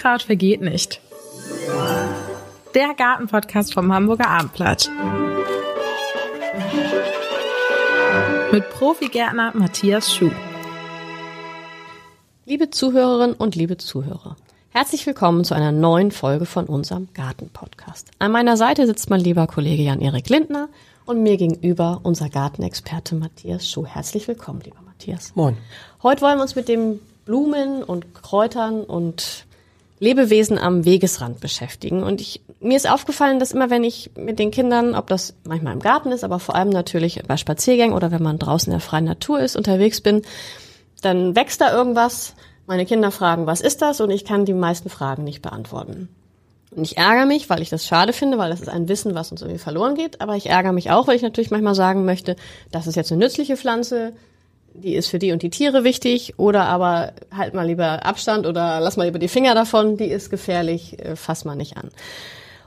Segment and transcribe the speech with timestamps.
[0.00, 0.98] Unkraut vergeht nicht.
[2.74, 4.90] Der Gartenpodcast vom Hamburger Abendblatt.
[8.50, 10.30] Mit Profigärtner Matthias Schuh.
[12.46, 14.36] Liebe Zuhörerinnen und liebe Zuhörer,
[14.70, 18.10] herzlich willkommen zu einer neuen Folge von unserem Gartenpodcast.
[18.20, 20.70] An meiner Seite sitzt mein lieber Kollege Jan-Erik Lindner
[21.04, 23.84] und mir gegenüber unser Gartenexperte Matthias Schuh.
[23.84, 25.32] Herzlich willkommen, lieber Matthias.
[25.34, 25.58] Moin.
[26.02, 29.44] Heute wollen wir uns mit dem Blumen und Kräutern und
[30.00, 32.02] Lebewesen am Wegesrand beschäftigen.
[32.02, 35.74] Und ich, mir ist aufgefallen, dass immer wenn ich mit den Kindern, ob das manchmal
[35.74, 38.80] im Garten ist, aber vor allem natürlich bei Spaziergängen oder wenn man draußen in der
[38.80, 40.22] freien Natur ist, unterwegs bin,
[41.02, 42.34] dann wächst da irgendwas.
[42.66, 44.00] Meine Kinder fragen, was ist das?
[44.00, 46.08] Und ich kann die meisten Fragen nicht beantworten.
[46.74, 49.32] Und ich ärgere mich, weil ich das schade finde, weil das ist ein Wissen, was
[49.32, 50.20] uns irgendwie verloren geht.
[50.20, 52.36] Aber ich ärgere mich auch, weil ich natürlich manchmal sagen möchte,
[52.70, 54.14] das ist jetzt eine nützliche Pflanze,
[54.74, 58.80] die ist für die und die Tiere wichtig oder aber halt mal lieber Abstand oder
[58.80, 61.90] lass mal lieber die Finger davon, die ist gefährlich, äh, fass mal nicht an.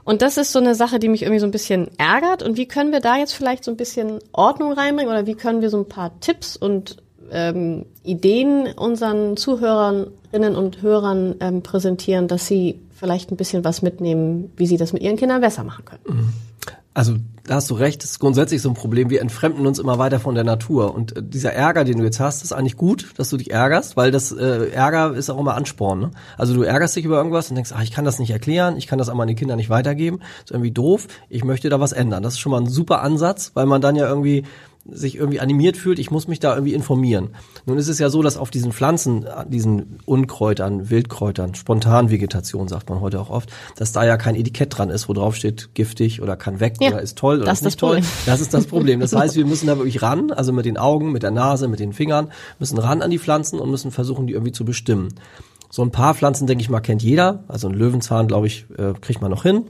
[0.04, 2.42] Und das ist so eine Sache, die mich irgendwie so ein bisschen ärgert.
[2.42, 5.62] Und wie können wir da jetzt vielleicht so ein bisschen Ordnung reinbringen oder wie können
[5.62, 6.98] wir so ein paar Tipps und
[7.32, 14.52] ähm, Ideen unseren Zuhörerinnen und Hörern ähm, präsentieren, dass sie vielleicht ein bisschen was mitnehmen,
[14.56, 16.02] wie sie das mit ihren Kindern besser machen können?
[16.06, 16.32] Mhm.
[16.94, 19.10] Also da hast du recht, das ist grundsätzlich so ein Problem.
[19.10, 20.94] Wir entfremden uns immer weiter von der Natur.
[20.94, 23.96] Und äh, dieser Ärger, den du jetzt hast, ist eigentlich gut, dass du dich ärgerst,
[23.96, 26.00] weil das äh, Ärger ist auch immer Ansporn.
[26.00, 26.10] Ne?
[26.38, 28.86] Also du ärgerst dich über irgendwas und denkst, ach, ich kann das nicht erklären, ich
[28.86, 30.20] kann das an meine Kinder nicht weitergeben.
[30.44, 32.22] Ist irgendwie doof, ich möchte da was ändern.
[32.22, 34.44] Das ist schon mal ein super Ansatz, weil man dann ja irgendwie
[34.86, 37.30] sich irgendwie animiert fühlt, ich muss mich da irgendwie informieren.
[37.64, 43.00] Nun ist es ja so, dass auf diesen Pflanzen, diesen Unkräutern, Wildkräutern, Spontanvegetation sagt man
[43.00, 46.36] heute auch oft, dass da ja kein Etikett dran ist, wo drauf steht giftig oder
[46.36, 47.96] kann weg ja, oder ist toll oder das ist nicht toll.
[47.96, 48.10] Problem.
[48.26, 49.00] Das ist das Problem.
[49.00, 51.80] Das heißt, wir müssen da wirklich ran, also mit den Augen, mit der Nase, mit
[51.80, 55.14] den Fingern, müssen ran an die Pflanzen und müssen versuchen, die irgendwie zu bestimmen.
[55.70, 57.44] So ein paar Pflanzen, denke ich mal, kennt jeder.
[57.48, 59.64] Also ein Löwenzahn, glaube ich, äh, kriegt man noch hin.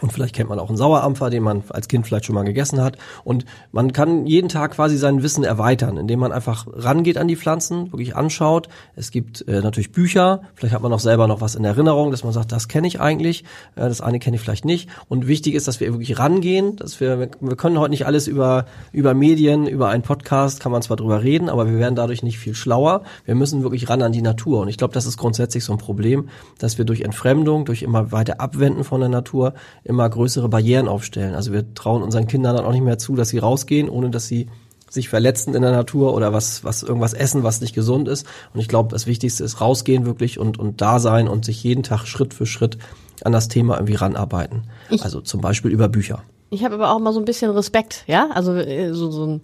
[0.00, 2.80] Und vielleicht kennt man auch einen Sauerampfer, den man als Kind vielleicht schon mal gegessen
[2.80, 2.96] hat.
[3.24, 7.36] Und man kann jeden Tag quasi sein Wissen erweitern, indem man einfach rangeht an die
[7.36, 8.68] Pflanzen, wirklich anschaut.
[8.96, 12.24] Es gibt äh, natürlich Bücher, vielleicht hat man auch selber noch was in Erinnerung, dass
[12.24, 13.44] man sagt, das kenne ich eigentlich,
[13.76, 14.88] äh, das eine kenne ich vielleicht nicht.
[15.08, 18.64] Und wichtig ist, dass wir wirklich rangehen, dass wir, wir können heute nicht alles über,
[18.92, 22.38] über Medien, über einen Podcast, kann man zwar drüber reden, aber wir werden dadurch nicht
[22.38, 23.02] viel schlauer.
[23.24, 24.62] Wir müssen wirklich ran an die Natur.
[24.62, 28.10] Und ich glaube, das ist grundsätzlich so ein Problem, dass wir durch Entfremdung, durch immer
[28.10, 29.52] weiter Abwenden von der Natur
[29.84, 31.34] immer größere Barrieren aufstellen.
[31.34, 34.26] Also wir trauen unseren Kindern dann auch nicht mehr zu, dass sie rausgehen, ohne dass
[34.26, 34.48] sie
[34.88, 38.26] sich verletzen in der Natur oder was, was irgendwas essen, was nicht gesund ist.
[38.52, 41.82] Und ich glaube, das Wichtigste ist rausgehen wirklich und, und da sein und sich jeden
[41.82, 42.76] Tag Schritt für Schritt
[43.24, 44.64] an das Thema irgendwie ranarbeiten.
[44.90, 46.22] Ich, also zum Beispiel über Bücher.
[46.50, 49.42] Ich habe aber auch mal so ein bisschen Respekt, ja, also äh, so, so ein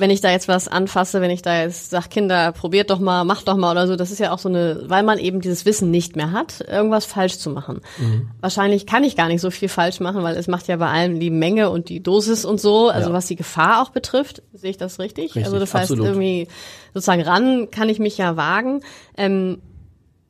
[0.00, 3.24] wenn ich da jetzt was anfasse, wenn ich da jetzt sag, Kinder, probiert doch mal,
[3.24, 5.66] macht doch mal oder so, das ist ja auch so eine, weil man eben dieses
[5.66, 7.82] Wissen nicht mehr hat, irgendwas falsch zu machen.
[7.98, 8.30] Mhm.
[8.40, 11.20] Wahrscheinlich kann ich gar nicht so viel falsch machen, weil es macht ja bei allem
[11.20, 13.14] die Menge und die Dosis und so, also ja.
[13.14, 15.26] was die Gefahr auch betrifft, sehe ich das richtig?
[15.26, 16.06] richtig also das heißt absolut.
[16.06, 16.48] irgendwie
[16.94, 18.80] sozusagen ran kann ich mich ja wagen.
[19.16, 19.60] Ähm,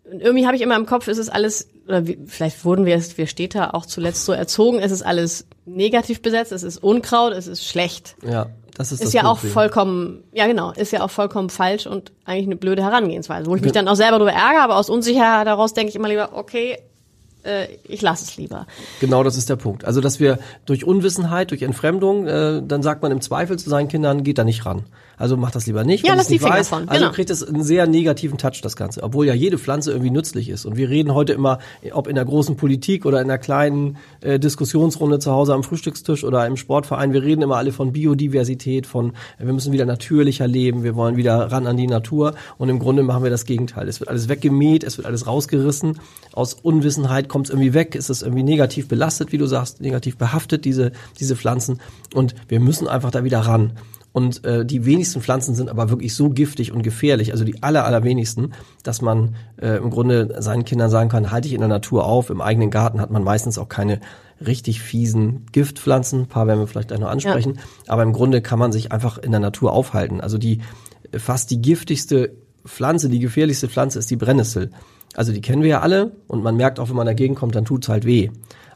[0.04, 3.26] irgendwie habe ich immer im Kopf, ist es alles, oder wie, vielleicht wurden wir, wir
[3.26, 7.64] Städter auch zuletzt so erzogen, es ist alles negativ besetzt, es ist Unkraut, es ist
[7.64, 8.16] schlecht.
[8.26, 8.50] Ja.
[8.74, 9.50] Das ist, ist das ja Problem.
[9.50, 13.56] auch vollkommen, ja genau, ist ja auch vollkommen falsch und eigentlich eine blöde Herangehensweise, wo
[13.56, 16.30] ich mich dann auch selber darüber ärgere, aber aus Unsicherheit daraus denke ich immer lieber,
[16.34, 16.78] okay,
[17.44, 18.66] äh, ich lasse es lieber.
[19.00, 19.84] Genau, das ist der Punkt.
[19.84, 23.88] Also, dass wir durch Unwissenheit, durch Entfremdung, äh, dann sagt man im Zweifel zu seinen
[23.88, 24.84] Kindern, geht da nicht ran.
[25.20, 26.06] Also mach das lieber nicht.
[26.06, 26.68] Ja, lass die Finger weiß.
[26.68, 26.88] von.
[26.88, 27.12] Also genau.
[27.12, 29.02] kriegt es einen sehr negativen Touch, das Ganze.
[29.02, 30.64] Obwohl ja jede Pflanze irgendwie nützlich ist.
[30.64, 31.58] Und wir reden heute immer,
[31.92, 36.24] ob in der großen Politik oder in der kleinen äh, Diskussionsrunde zu Hause am Frühstückstisch
[36.24, 40.84] oder im Sportverein, wir reden immer alle von Biodiversität, von wir müssen wieder natürlicher leben,
[40.84, 42.34] wir wollen wieder ran an die Natur.
[42.56, 43.88] Und im Grunde machen wir das Gegenteil.
[43.88, 46.00] Es wird alles weggemäht, es wird alles rausgerissen.
[46.32, 50.16] Aus Unwissenheit kommt es irgendwie weg, ist es irgendwie negativ belastet, wie du sagst, negativ
[50.16, 51.78] behaftet, diese, diese Pflanzen.
[52.14, 53.72] Und wir müssen einfach da wieder ran.
[54.12, 57.84] Und äh, die wenigsten Pflanzen sind aber wirklich so giftig und gefährlich, also die aller,
[57.84, 62.06] allerwenigsten, dass man äh, im Grunde seinen Kindern sagen kann, halte ich in der Natur
[62.06, 62.30] auf.
[62.30, 64.00] Im eigenen Garten hat man meistens auch keine
[64.44, 66.22] richtig fiesen Giftpflanzen.
[66.22, 67.54] Ein paar werden wir vielleicht gleich noch ansprechen.
[67.54, 67.62] Ja.
[67.92, 70.20] Aber im Grunde kann man sich einfach in der Natur aufhalten.
[70.20, 70.60] Also die
[71.16, 72.32] fast die giftigste
[72.66, 74.70] Pflanze, die gefährlichste Pflanze ist die Brennnessel.
[75.14, 77.64] Also die kennen wir ja alle und man merkt auch, wenn man dagegen kommt, dann
[77.64, 78.30] tut's halt weh.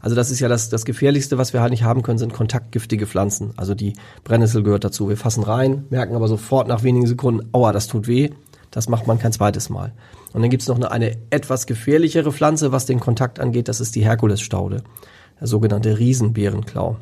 [0.05, 3.07] Also das ist ja das, das Gefährlichste, was wir halt nicht haben können, sind kontaktgiftige
[3.07, 3.55] Pflanzen.
[3.57, 5.09] Also die Brennnessel gehört dazu.
[5.09, 8.29] Wir fassen rein, merken aber sofort nach wenigen Sekunden, aua, das tut weh.
[8.71, 9.95] Das macht man kein zweites Mal.
[10.35, 13.95] Und dann gibt's noch eine, eine etwas gefährlichere Pflanze, was den Kontakt angeht, das ist
[13.95, 14.83] die Herkulesstaude,
[15.41, 16.99] der sogenannte Riesenbeerenklau.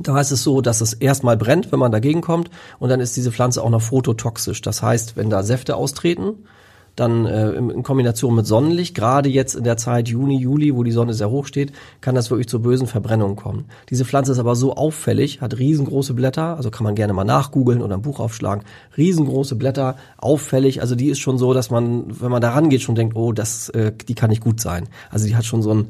[0.00, 2.48] Da ist es so, dass es erstmal brennt, wenn man dagegen kommt,
[2.78, 4.62] und dann ist diese Pflanze auch noch phototoxisch.
[4.62, 6.46] Das heißt, wenn da Säfte austreten,
[6.96, 10.92] dann äh, in Kombination mit Sonnenlicht, gerade jetzt in der Zeit Juni, Juli, wo die
[10.92, 13.66] Sonne sehr hoch steht, kann das wirklich zu bösen Verbrennungen kommen.
[13.90, 17.82] Diese Pflanze ist aber so auffällig, hat riesengroße Blätter, also kann man gerne mal nachgoogeln
[17.82, 18.64] oder ein Buch aufschlagen,
[18.96, 22.94] riesengroße Blätter, auffällig, also die ist schon so, dass man, wenn man da rangeht, schon
[22.94, 24.88] denkt, oh, das, äh, die kann nicht gut sein.
[25.10, 25.86] Also die hat schon so ein,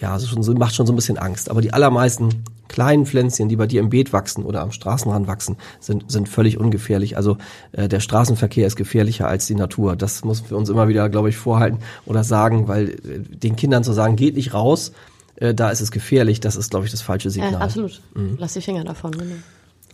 [0.00, 1.50] ja, schon so, macht schon so ein bisschen Angst.
[1.50, 5.56] Aber die allermeisten kleinen Pflänzchen, die bei dir im Beet wachsen oder am Straßenrand wachsen,
[5.80, 7.16] sind, sind völlig ungefährlich.
[7.16, 7.38] Also
[7.72, 9.96] äh, der Straßenverkehr ist gefährlicher als die Natur.
[9.96, 13.84] Das muss wir uns immer wieder, glaube ich, vorhalten oder sagen, weil äh, den Kindern
[13.84, 14.92] zu sagen, geht nicht raus,
[15.36, 17.52] äh, da ist es gefährlich, das ist, glaube ich, das falsche Signal.
[17.52, 18.00] Ja, absolut.
[18.14, 18.36] Mhm.
[18.38, 19.12] Lass die Finger davon.
[19.12, 19.34] Genau.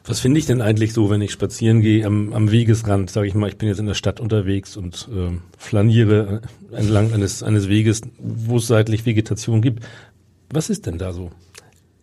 [0.06, 3.34] Was finde ich denn eigentlich so, wenn ich spazieren gehe am, am Wegesrand, sage ich
[3.34, 6.42] mal, ich bin jetzt in der Stadt unterwegs und äh, flaniere
[6.72, 9.82] entlang eines, eines Weges, wo es seitlich Vegetation gibt.
[10.50, 11.30] Was ist denn da so?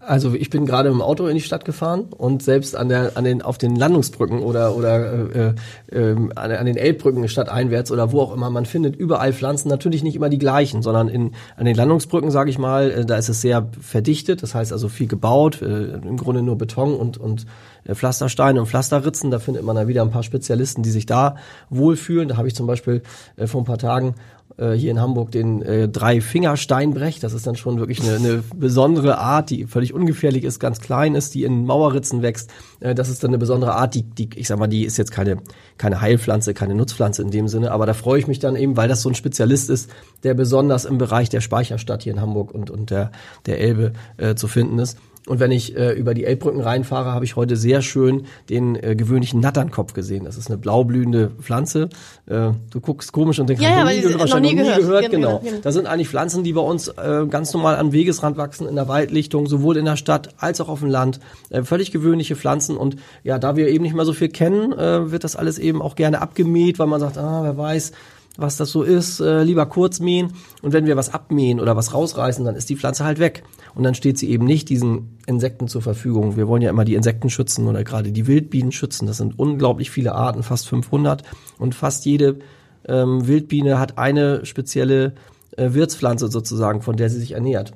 [0.03, 3.24] Also ich bin gerade im Auto in die Stadt gefahren und selbst an der an
[3.24, 5.53] den auf den Landungsbrücken oder oder
[5.92, 10.01] äh, äh, an, den Elbbrücken stadteinwärts oder wo auch immer man findet überall Pflanzen natürlich
[10.01, 13.30] nicht immer die gleichen, sondern in an den Landungsbrücken sage ich mal, äh, da ist
[13.30, 17.45] es sehr verdichtet, das heißt also viel gebaut, äh, im Grunde nur Beton und und
[17.83, 21.36] äh, Pflastersteine und Pflasterritzen, da findet man dann wieder ein paar Spezialisten, die sich da
[21.69, 22.30] wohlfühlen.
[22.30, 23.04] Da habe ich zum Beispiel
[23.38, 24.15] äh, vor ein paar Tagen
[24.57, 27.19] äh, hier in Hamburg den äh, Drei-Finger-Steinbrech.
[27.19, 31.15] Das ist dann schon wirklich eine, eine besondere Art, die völlig ungefährlich ist, ganz klein
[31.15, 32.50] ist, die in Mauerritzen wächst.
[32.80, 35.12] Äh, das ist dann eine besondere Art, die, die, ich sag mal, die ist jetzt
[35.12, 35.38] keine,
[35.77, 38.88] keine Heilpflanze, keine Nutzpflanze in dem Sinne, aber da freue ich mich dann eben, weil
[38.88, 39.89] das so ein Spezialist ist,
[40.24, 43.12] der besonders im Bereich der Speicherstadt hier in Hamburg und, und der,
[43.45, 44.97] der Elbe äh, zu finden ist.
[45.27, 48.95] Und wenn ich äh, über die Elbbrücken reinfahre, habe ich heute sehr schön den äh,
[48.95, 50.25] gewöhnlichen Natternkopf gesehen.
[50.25, 51.89] Das ist eine blaublühende Pflanze.
[52.25, 54.79] Äh, du guckst komisch und denkst, ja, ja, nie gehört, noch nie gehört.
[54.79, 55.12] gehört.
[55.12, 55.39] Genau.
[55.39, 55.57] genau.
[55.62, 58.88] Das sind eigentlich Pflanzen, die bei uns äh, ganz normal am Wegesrand wachsen, in der
[58.88, 61.19] Waldlichtung, sowohl in der Stadt als auch auf dem Land.
[61.50, 62.75] Äh, völlig gewöhnliche Pflanzen.
[62.75, 65.83] Und ja, da wir eben nicht mehr so viel kennen, äh, wird das alles eben
[65.83, 67.91] auch gerne abgemäht, weil man sagt, ah, wer weiß,
[68.38, 70.33] was das so ist, äh, lieber kurz mähen.
[70.62, 73.44] Und wenn wir was abmähen oder was rausreißen, dann ist die Pflanze halt weg.
[73.75, 76.38] Und dann steht sie eben nicht diesen Insekten zur Verfügung.
[76.38, 79.06] Wir wollen ja immer die Insekten schützen oder gerade die Wildbienen schützen.
[79.06, 81.24] Das sind unglaublich viele Arten, fast 500.
[81.57, 82.39] Und fast jede
[82.88, 85.13] ähm, Wildbiene hat eine spezielle
[85.57, 87.74] äh, Wirtspflanze sozusagen, von der sie sich ernährt.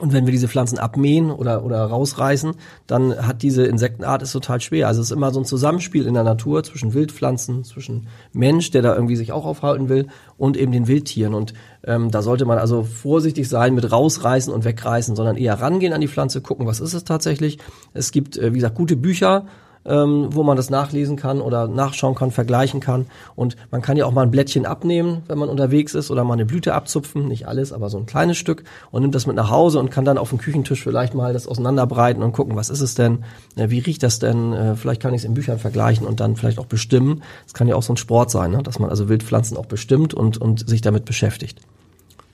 [0.00, 2.54] Und wenn wir diese Pflanzen abmähen oder, oder rausreißen,
[2.86, 4.88] dann hat diese Insektenart es total schwer.
[4.88, 8.82] Also es ist immer so ein Zusammenspiel in der Natur zwischen Wildpflanzen, zwischen Mensch, der
[8.82, 10.06] da irgendwie sich auch aufhalten will,
[10.38, 11.34] und eben den Wildtieren.
[11.34, 11.52] Und
[11.84, 16.00] ähm, da sollte man also vorsichtig sein mit rausreißen und wegreißen, sondern eher rangehen an
[16.00, 17.58] die Pflanze, gucken, was ist es tatsächlich.
[17.92, 19.44] Es gibt, äh, wie gesagt, gute Bücher,
[19.84, 23.06] ähm, wo man das nachlesen kann oder nachschauen kann, vergleichen kann.
[23.34, 26.34] Und man kann ja auch mal ein Blättchen abnehmen, wenn man unterwegs ist, oder mal
[26.34, 29.50] eine Blüte abzupfen, nicht alles, aber so ein kleines Stück und nimmt das mit nach
[29.50, 32.80] Hause und kann dann auf dem Küchentisch vielleicht mal das auseinanderbreiten und gucken, was ist
[32.80, 33.24] es denn,
[33.56, 36.36] äh, wie riecht das denn, äh, vielleicht kann ich es in Büchern vergleichen und dann
[36.36, 37.22] vielleicht auch bestimmen.
[37.46, 38.62] Es kann ja auch so ein Sport sein, ne?
[38.62, 41.60] dass man also Wildpflanzen auch bestimmt und, und sich damit beschäftigt.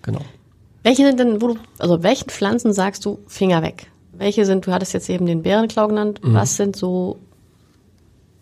[0.02, 0.20] Genau.
[0.82, 3.88] Welche sind denn, wo du, also welchen Pflanzen sagst du Finger weg?
[4.12, 6.34] Welche sind, du hattest jetzt eben den Bärenklau genannt, mhm.
[6.34, 7.18] was sind so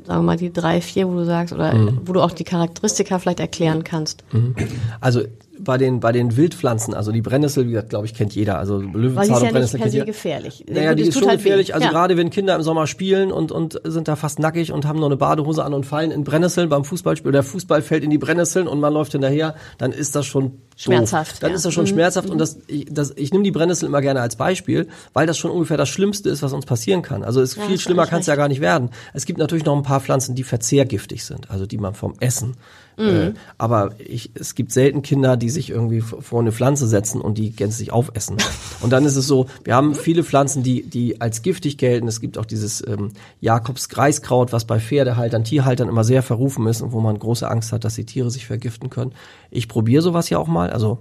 [0.07, 2.01] sagen wir mal, die drei, vier, wo du sagst, oder mhm.
[2.05, 4.25] wo du auch die Charakteristika vielleicht erklären kannst?
[4.33, 4.55] Mhm.
[5.01, 5.23] Also
[5.59, 8.59] bei den bei den Wildpflanzen, also die Brennnessel, wie gesagt, glaube ich, kennt jeder.
[8.59, 10.05] Also Löwenzahn ja und Brennnessel kennt jeder.
[10.05, 10.65] gefährlich.
[10.69, 11.69] Naja, die ist schon halt gefährlich.
[11.69, 11.73] Weh.
[11.73, 11.93] Also ja.
[11.93, 15.07] gerade wenn Kinder im Sommer spielen und und sind da fast nackig und haben noch
[15.07, 18.67] eine Badehose an und fallen in Brennnesseln beim Fußballspiel, der Fußball fällt in die Brennnesseln
[18.67, 21.43] und man läuft hinterher, dann ist das schon schmerzhaft.
[21.43, 21.57] Dann ja.
[21.57, 21.89] ist das schon mhm.
[21.89, 25.39] schmerzhaft und das ich, das ich nehme die Brennnessel immer gerne als Beispiel, weil das
[25.39, 27.23] schon ungefähr das Schlimmste ist, was uns passieren kann.
[27.23, 28.91] Also es ja, viel schlimmer kann es ja gar nicht werden.
[29.13, 32.57] Es gibt natürlich noch ein paar Pflanzen, die verzehrgiftig sind, also die man vom Essen
[32.97, 33.09] Mhm.
[33.09, 37.39] Äh, aber ich, es gibt selten Kinder, die sich irgendwie vor eine Pflanze setzen und
[37.39, 38.37] die gänzlich aufessen.
[38.81, 42.07] Und dann ist es so, wir haben viele Pflanzen, die, die als giftig gelten.
[42.07, 46.93] Es gibt auch dieses ähm, Jakobs-Greiskraut, was bei Pferdehaltern, Tierhaltern immer sehr verrufen ist und
[46.93, 49.13] wo man große Angst hat, dass die Tiere sich vergiften können.
[49.51, 50.99] Ich probiere sowas ja auch mal, also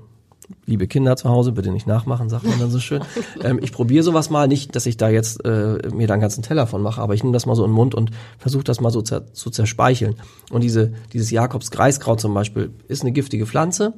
[0.66, 3.02] liebe Kinder zu Hause, bitte nicht nachmachen, sagt man dann so schön.
[3.42, 6.44] Ähm, ich probiere sowas mal, nicht, dass ich da jetzt äh, mir da einen ganzen
[6.44, 8.80] Teller von mache, aber ich nehme das mal so in den Mund und versuche das
[8.80, 10.16] mal so zu zerspeicheln.
[10.52, 13.94] Und diese, dieses Jakobs-Greiskraut zum Beispiel ist eine giftige Pflanze,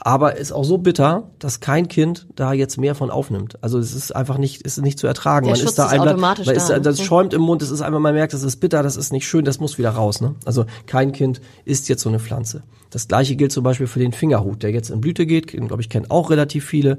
[0.00, 3.58] aber ist auch so bitter, dass kein Kind da jetzt mehr von aufnimmt.
[3.62, 5.46] Also es ist einfach nicht, ist nicht zu ertragen.
[5.46, 7.80] Der man Schutz ist da einfach, man ist, da, das schäumt im Mund, es ist
[7.80, 10.20] einfach, man merkt, das ist bitter, das ist nicht schön, das muss wieder raus.
[10.20, 10.36] Ne?
[10.44, 12.62] Also kein Kind isst jetzt so eine Pflanze.
[12.90, 15.88] Das gleiche gilt zum Beispiel für den Fingerhut, der jetzt in Blüte geht, glaube ich,
[15.88, 16.98] kennen auch relativ viele.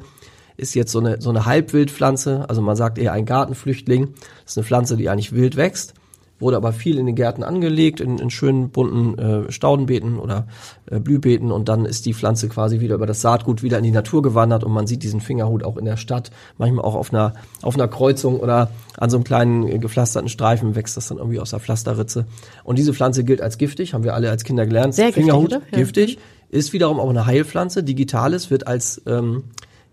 [0.57, 4.13] Ist jetzt so eine, so eine Halbwildpflanze, also man sagt eher ein Gartenflüchtling.
[4.43, 5.93] Das ist eine Pflanze, die eigentlich wild wächst
[6.39, 10.47] wurde aber viel in den Gärten angelegt, in, in schönen bunten äh, Staudenbeeten oder
[10.89, 13.91] äh, Blühbeeten und dann ist die Pflanze quasi wieder über das Saatgut wieder in die
[13.91, 17.33] Natur gewandert und man sieht diesen Fingerhut auch in der Stadt, manchmal auch auf einer,
[17.61, 21.39] auf einer Kreuzung oder an so einem kleinen äh, gepflasterten Streifen wächst das dann irgendwie
[21.39, 22.25] aus der Pflasterritze.
[22.63, 24.95] Und diese Pflanze gilt als giftig, haben wir alle als Kinder gelernt.
[24.95, 26.19] Sehr Fingerhut, giftig, giftig.
[26.49, 27.83] ist wiederum auch eine Heilpflanze.
[27.83, 29.43] Digitalis wird als ähm,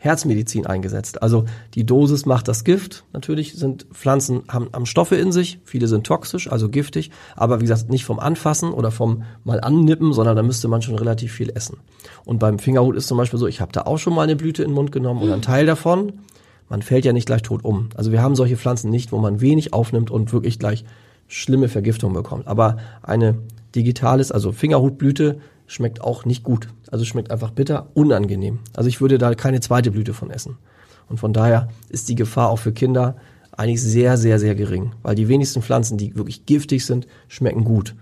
[0.07, 1.23] Herzmedizin eingesetzt.
[1.23, 1.45] Also
[1.75, 3.05] die Dosis macht das Gift.
[3.13, 7.65] Natürlich sind Pflanzen haben, haben Stoffe in sich, viele sind toxisch, also giftig, aber wie
[7.65, 11.51] gesagt, nicht vom Anfassen oder vom mal annippen, sondern da müsste man schon relativ viel
[11.55, 11.79] essen.
[12.25, 14.63] Und beim Fingerhut ist zum Beispiel so, ich habe da auch schon mal eine Blüte
[14.63, 16.15] in den Mund genommen oder einen Teil davon.
[16.69, 17.91] Man fällt ja nicht gleich tot um.
[17.95, 20.85] Also wir haben solche Pflanzen nicht, wo man wenig aufnimmt und wirklich gleich
[21.29, 22.47] schlimme Vergiftung bekommt.
[22.47, 23.37] Aber eine
[23.75, 26.69] digitales, also Fingerhutblüte, schmeckt auch nicht gut.
[26.91, 28.61] Also schmeckt einfach bitter, unangenehm.
[28.75, 30.59] Also ich würde da keine zweite Blüte von essen.
[31.09, 33.17] Und von daher ist die Gefahr auch für Kinder
[33.53, 34.93] eigentlich sehr, sehr, sehr gering.
[35.03, 37.95] Weil die wenigsten Pflanzen, die wirklich giftig sind, schmecken gut.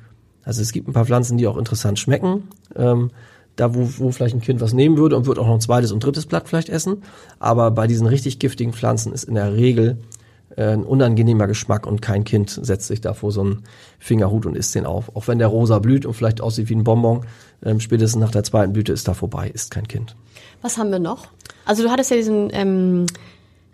[0.42, 2.44] Also es gibt ein paar Pflanzen, die auch interessant schmecken.
[2.74, 3.10] Ähm,
[3.56, 5.92] da, wo, wo vielleicht ein Kind was nehmen würde und würde auch noch ein zweites
[5.92, 7.02] und drittes Blatt vielleicht essen.
[7.38, 9.98] Aber bei diesen richtig giftigen Pflanzen ist in der Regel
[10.56, 13.64] ein unangenehmer Geschmack und kein Kind setzt sich da vor so einen
[13.98, 15.14] Fingerhut und isst den auf.
[15.16, 17.24] Auch wenn der rosa blüht und vielleicht aussieht wie ein Bonbon,
[17.64, 20.16] ähm, spätestens nach der zweiten Blüte ist da vorbei, ist kein Kind.
[20.62, 21.28] Was haben wir noch?
[21.64, 23.06] Also du hattest ja diesen ähm,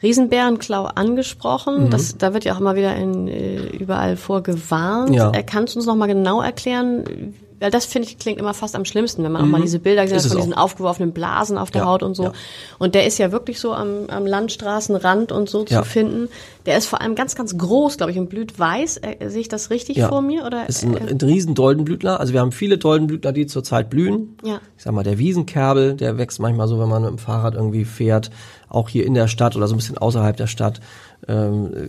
[0.03, 1.87] Riesenbärenklau angesprochen.
[1.87, 1.91] Mhm.
[1.91, 5.15] Das, da wird ja auch immer wieder in, äh, überall vorgewarnt.
[5.15, 5.31] Ja.
[5.33, 7.35] Äh, Kannst du uns noch mal genau erklären?
[7.61, 10.03] Weil das finde ich klingt immer fast am schlimmsten, wenn man auch mal diese Bilder
[10.05, 10.23] gesehen Mhm.
[10.25, 10.63] Hat von diesen auch.
[10.65, 12.25] aufgeworfenen Blasen auf der Ja, Haut und so.
[12.25, 12.33] ja.
[12.79, 15.83] Und der ist ja wirklich so am, am Landstraßenrand und so Ja.
[15.83, 16.29] zu finden.
[16.67, 18.99] Der ist vor allem ganz, ganz groß, glaube ich, und blüht weiß.
[18.99, 20.45] Äh, sehe ich das richtig vor mir?
[20.47, 22.19] Oder, ist ein, äh, ein riesen Doldenblütler.
[22.19, 24.37] Also wir haben viele Doldenblütler, die zurzeit blühen.
[24.43, 24.61] Ja.
[24.79, 27.85] Ich sag mal, der Wiesenkerbel, der wächst manchmal so, wenn man mit dem Fahrrad irgendwie
[27.85, 28.31] fährt,
[28.69, 30.81] auch hier in der Stadt oder so ein bisschen außerhalb der Stadt.
[31.29, 31.89] Ähm, äh,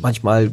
[0.00, 0.52] manchmal,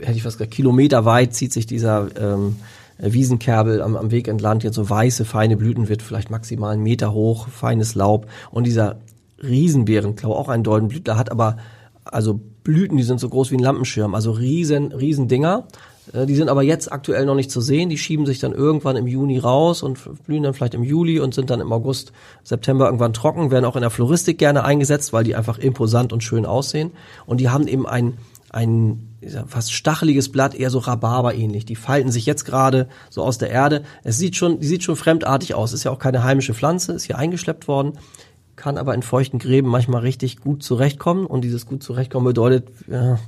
[0.00, 2.56] hätte ich fast gesagt, kilometerweit zieht sich dieser ähm,
[2.98, 7.12] Wiesenkerbel am, am Weg entlang, jetzt so weiße, feine Blüten wird vielleicht maximal einen Meter
[7.12, 8.26] hoch, feines Laub.
[8.50, 8.96] Und dieser
[9.42, 11.56] Riesenbeerenklau, auch ein Doldenblütler, hat aber
[12.04, 15.66] also Blüten, die sind so groß wie ein Lampenschirm, also riesen, riesen Dinger.
[16.12, 17.88] Äh, Die sind aber jetzt aktuell noch nicht zu sehen.
[17.88, 21.34] Die schieben sich dann irgendwann im Juni raus und blühen dann vielleicht im Juli und
[21.34, 22.12] sind dann im August,
[22.44, 26.22] September irgendwann trocken, werden auch in der Floristik gerne eingesetzt, weil die einfach imposant und
[26.22, 26.92] schön aussehen.
[27.26, 28.18] Und die haben eben ein,
[28.50, 29.07] ein ich sag,
[29.46, 31.64] fast stacheliges Blatt, eher so Rhabarber ähnlich.
[31.64, 33.82] Die falten sich jetzt gerade so aus der Erde.
[34.04, 35.72] Es sieht schon, die sieht schon fremdartig aus.
[35.72, 37.98] Ist ja auch keine heimische Pflanze, ist hier eingeschleppt worden
[38.58, 43.18] kann aber in feuchten Gräben manchmal richtig gut zurechtkommen und dieses gut zurechtkommen bedeutet, ja,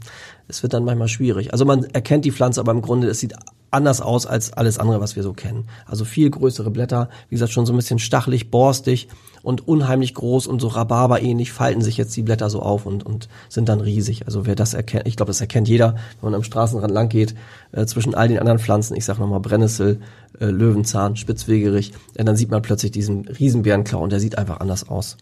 [0.50, 1.52] es wird dann manchmal schwierig.
[1.52, 3.34] Also man erkennt die Pflanze, aber im Grunde es sieht
[3.70, 5.66] anders aus als alles andere, was wir so kennen.
[5.86, 9.08] Also viel größere Blätter, wie gesagt schon so ein bisschen stachelig, borstig
[9.42, 13.06] und unheimlich groß und so Rhabarber ähnlich falten sich jetzt die Blätter so auf und,
[13.06, 14.26] und sind dann riesig.
[14.26, 17.34] Also wer das erkennt, ich glaube, das erkennt jeder, wenn man am Straßenrand lang geht,
[17.72, 20.00] äh, zwischen all den anderen Pflanzen, ich sage nochmal Brennnessel,
[20.40, 24.88] äh, Löwenzahn, Spitzwegerich, äh, dann sieht man plötzlich diesen Riesenbärenklau und der sieht einfach anders
[24.88, 25.16] aus.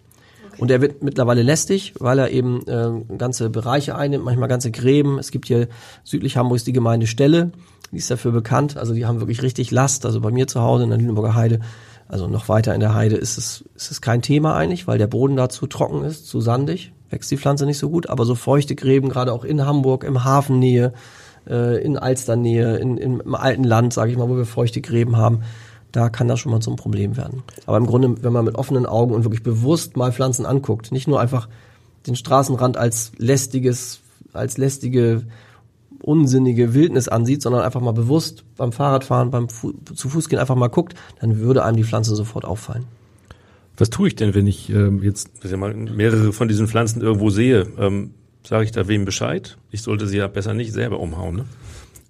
[0.58, 5.18] Und er wird mittlerweile lästig, weil er eben äh, ganze Bereiche einnimmt, manchmal ganze Gräben.
[5.18, 5.68] Es gibt hier
[6.02, 7.52] südlich Hamburgs die Gemeinde Stelle,
[7.92, 8.76] die ist dafür bekannt.
[8.76, 10.04] Also die haben wirklich richtig Last.
[10.04, 11.60] Also bei mir zu Hause in der Lüneburger Heide,
[12.08, 15.06] also noch weiter in der Heide, ist es, ist es kein Thema eigentlich, weil der
[15.06, 18.08] Boden da zu trocken ist, zu sandig, wächst die Pflanze nicht so gut.
[18.08, 20.92] Aber so feuchte Gräben, gerade auch in Hamburg, im Hafennähe,
[21.48, 25.42] äh, in Alsternähe, in, im alten Land, sage ich mal, wo wir feuchte Gräben haben,
[25.98, 27.42] da kann das schon mal zum Problem werden.
[27.66, 31.08] Aber im Grunde, wenn man mit offenen Augen und wirklich bewusst mal Pflanzen anguckt, nicht
[31.08, 31.48] nur einfach
[32.06, 33.98] den Straßenrand als lästiges,
[34.32, 35.24] als lästige,
[36.00, 40.54] unsinnige Wildnis ansieht, sondern einfach mal bewusst beim Fahrradfahren, beim Fu zu Fuß gehen einfach
[40.54, 42.84] mal guckt, dann würde einem die Pflanze sofort auffallen.
[43.76, 47.30] Was tue ich denn, wenn ich ähm, jetzt ich mal, mehrere von diesen Pflanzen irgendwo
[47.30, 47.66] sehe?
[47.76, 48.12] Ähm,
[48.46, 49.58] Sage ich da wem Bescheid?
[49.70, 51.36] Ich sollte sie ja besser nicht selber umhauen.
[51.36, 51.44] Ne?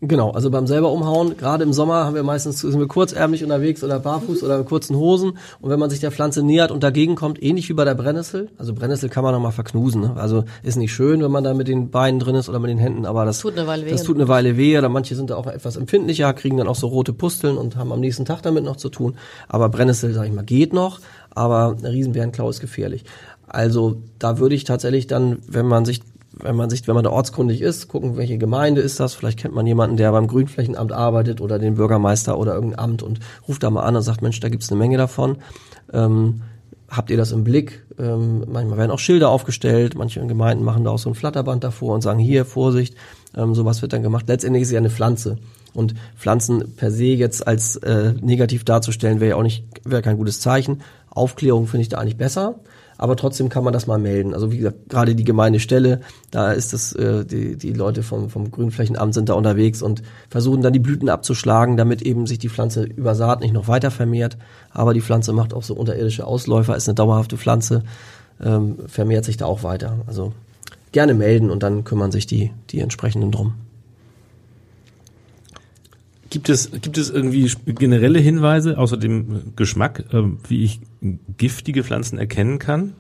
[0.00, 3.82] Genau, also beim selber umhauen, gerade im Sommer haben wir meistens sind wir kurzärmlich unterwegs
[3.82, 7.16] oder barfuß oder mit kurzen Hosen und wenn man sich der Pflanze nähert und dagegen
[7.16, 10.14] kommt, ähnlich wie bei der Brennnessel, also Brennnessel kann man noch mal verknusen, ne?
[10.16, 12.78] also ist nicht schön, wenn man da mit den Beinen drin ist oder mit den
[12.78, 13.90] Händen, aber das Tut eine Weile weh.
[13.90, 16.76] Das tut eine Weile weh oder manche sind da auch etwas empfindlicher, kriegen dann auch
[16.76, 19.16] so rote Pusteln und haben am nächsten Tag damit noch zu tun,
[19.48, 21.00] aber Brennnessel, sag ich mal, geht noch,
[21.30, 23.02] aber eine Riesenbärenklau ist gefährlich.
[23.48, 26.02] Also da würde ich tatsächlich dann, wenn man sich
[26.42, 29.14] wenn man sich, wenn man da ortskundig ist, gucken, welche Gemeinde ist das.
[29.14, 33.20] Vielleicht kennt man jemanden, der beim Grünflächenamt arbeitet oder den Bürgermeister oder irgendein Amt und
[33.46, 35.38] ruft da mal an und sagt, Mensch, da gibt's eine Menge davon.
[35.92, 36.42] Ähm,
[36.88, 37.84] habt ihr das im Blick?
[37.98, 41.94] Ähm, manchmal werden auch Schilder aufgestellt, manche Gemeinden machen da auch so ein Flatterband davor
[41.94, 42.94] und sagen, hier, Vorsicht,
[43.36, 44.26] ähm, sowas wird dann gemacht.
[44.28, 45.38] Letztendlich ist ja eine Pflanze.
[45.74, 50.16] Und Pflanzen per se jetzt als äh, negativ darzustellen, wäre ja auch nicht, wäre kein
[50.16, 50.82] gutes Zeichen.
[51.10, 52.60] Aufklärung finde ich da eigentlich besser
[52.98, 54.34] aber trotzdem kann man das mal melden.
[54.34, 56.00] Also wie gesagt, gerade die Gemeindestelle,
[56.32, 60.62] da ist das, äh, die, die Leute vom, vom Grünflächenamt sind da unterwegs und versuchen
[60.62, 64.36] dann die Blüten abzuschlagen, damit eben sich die Pflanze über Saat nicht noch weiter vermehrt.
[64.70, 67.84] Aber die Pflanze macht auch so unterirdische Ausläufer, ist eine dauerhafte Pflanze,
[68.44, 69.98] ähm, vermehrt sich da auch weiter.
[70.08, 70.32] Also
[70.90, 73.54] gerne melden und dann kümmern sich die, die entsprechenden drum.
[76.30, 80.80] Gibt es, gibt es irgendwie generelle Hinweise, außer dem Geschmack, äh, wie ich
[81.36, 82.94] giftige Pflanzen erkennen kann?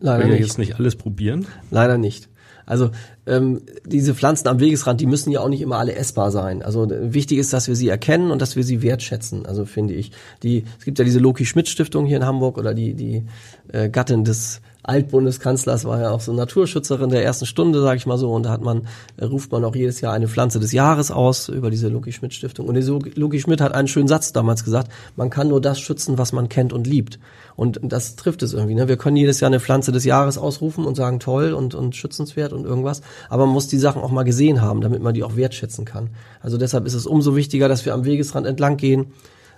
[0.00, 0.40] Leider Will nicht.
[0.40, 1.46] jetzt nicht alles probieren.
[1.70, 2.28] Leider nicht.
[2.66, 2.90] Also
[3.26, 6.62] ähm, diese Pflanzen am Wegesrand, die müssen ja auch nicht immer alle essbar sein.
[6.62, 9.44] Also wichtig ist, dass wir sie erkennen und dass wir sie wertschätzen.
[9.44, 10.12] Also finde ich.
[10.44, 13.24] Die, es gibt ja diese Loki Schmidt Stiftung hier in Hamburg oder die die
[13.72, 18.18] äh, Gattin des Altbundeskanzlers war ja auch so Naturschützerin der ersten Stunde, sage ich mal
[18.18, 18.32] so.
[18.32, 21.48] Und da hat man äh, ruft man auch jedes Jahr eine Pflanze des Jahres aus
[21.48, 22.66] über diese Loki Schmidt Stiftung.
[22.66, 26.18] Und diese Loki Schmidt hat einen schönen Satz damals gesagt: Man kann nur das schützen,
[26.18, 27.18] was man kennt und liebt.
[27.56, 28.74] Und das trifft es irgendwie.
[28.74, 28.88] Ne?
[28.88, 32.52] Wir können jedes Jahr eine Pflanze des Jahres ausrufen und sagen toll und, und schützenswert
[32.52, 33.02] und irgendwas.
[33.28, 36.08] Aber man muss die Sachen auch mal gesehen haben, damit man die auch wertschätzen kann.
[36.40, 39.12] Also deshalb ist es umso wichtiger, dass wir am Wegesrand entlang gehen,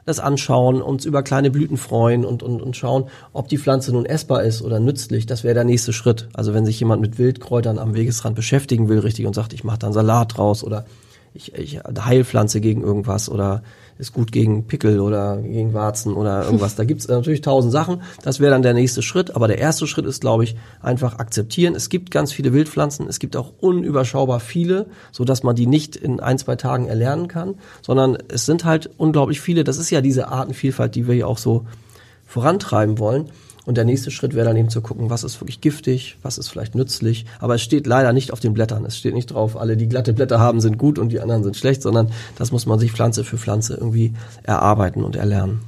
[0.05, 4.07] das anschauen, uns über kleine Blüten freuen und, und, und schauen, ob die Pflanze nun
[4.07, 5.27] essbar ist oder nützlich.
[5.27, 6.29] Das wäre der nächste Schritt.
[6.33, 9.79] Also wenn sich jemand mit Wildkräutern am Wegesrand beschäftigen will, richtig, und sagt, ich mache
[9.79, 10.85] da einen Salat draus oder
[11.35, 13.63] ich, ich Heilpflanze gegen irgendwas oder
[13.99, 16.75] ist gut gegen Pickel oder gegen Warzen oder irgendwas.
[16.75, 18.03] Da gibt's natürlich tausend Sachen.
[18.23, 19.37] Das wäre dann der nächste Schritt.
[19.37, 21.75] Aber der erste Schritt ist, glaube ich, einfach akzeptieren.
[21.75, 23.07] Es gibt ganz viele Wildpflanzen.
[23.07, 27.29] Es gibt auch unüberschaubar viele, so dass man die nicht in ein, zwei Tagen erlernen
[27.29, 29.63] kann, sondern es sind halt unglaublich viele.
[29.63, 31.67] Das ist ja diese Artenvielfalt, die wir ja auch so
[32.27, 33.31] vorantreiben wollen.
[33.65, 36.49] Und der nächste Schritt wäre dann eben zu gucken, was ist wirklich giftig, was ist
[36.49, 37.27] vielleicht nützlich.
[37.39, 38.85] Aber es steht leider nicht auf den Blättern.
[38.85, 41.57] Es steht nicht drauf, alle, die glatte Blätter haben, sind gut und die anderen sind
[41.57, 45.61] schlecht, sondern das muss man sich Pflanze für Pflanze irgendwie erarbeiten und erlernen.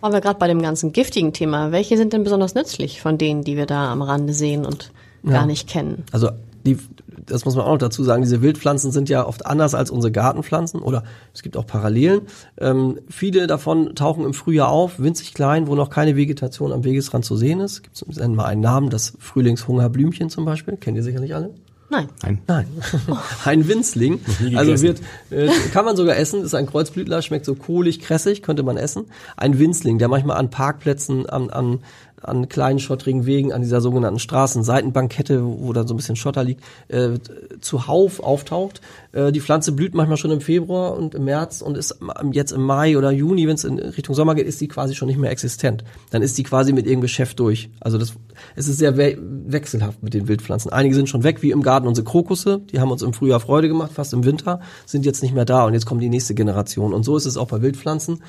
[0.00, 1.72] Waren wir gerade bei dem ganzen giftigen Thema.
[1.72, 4.92] Welche sind denn besonders nützlich von denen, die wir da am Rande sehen und
[5.26, 6.04] gar nicht kennen?
[6.12, 6.28] Also
[6.66, 6.78] die,
[7.26, 10.12] das muss man auch noch dazu sagen, diese Wildpflanzen sind ja oft anders als unsere
[10.12, 12.22] Gartenpflanzen oder es gibt auch Parallelen.
[12.58, 17.24] Ähm, viele davon tauchen im Frühjahr auf, winzig klein, wo noch keine Vegetation am Wegesrand
[17.24, 17.82] zu sehen ist.
[17.82, 21.50] Gibt es mal einen Namen, das Frühlingshungerblümchen zum Beispiel, kennt ihr sicherlich alle?
[21.90, 22.08] Nein.
[22.22, 22.38] Nein.
[22.46, 22.66] Nein,
[23.44, 24.20] ein Winzling.
[24.54, 28.62] Also wird, äh, kann man sogar essen, ist ein Kreuzblütler, schmeckt so kohlig, kressig, könnte
[28.62, 29.04] man essen.
[29.36, 31.80] Ein Winzling, der manchmal an Parkplätzen, an, an,
[32.24, 36.62] an kleinen schottrigen Wegen, an dieser sogenannten Straßenseitenbankette, wo, dann so ein bisschen Schotter liegt,
[36.88, 37.18] äh,
[37.60, 38.80] zuhauf auftaucht.
[39.12, 41.98] Äh, die Pflanze blüht manchmal schon im Februar und im März und ist
[42.32, 45.08] jetzt im Mai oder Juni, wenn es in Richtung Sommer geht, ist die quasi schon
[45.08, 45.84] nicht mehr existent.
[46.10, 47.70] Dann ist die quasi mit ihrem Geschäft durch.
[47.80, 48.14] Also das,
[48.56, 50.72] es ist sehr we wechselhaft mit den Wildpflanzen.
[50.72, 53.68] Einige sind schon weg, wie im Garten unsere Krokusse, die haben uns im Frühjahr Freude
[53.68, 56.92] gemacht, fast im Winter, sind jetzt nicht mehr da und jetzt kommt die nächste Generation.
[56.94, 58.20] Und so ist es auch bei Wildpflanzen.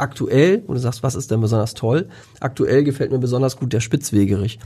[0.00, 2.08] Aktuell, wo du sagst, was ist denn besonders toll?
[2.40, 4.58] Aktuell gefällt mir besonders gut der Spitzwegerich.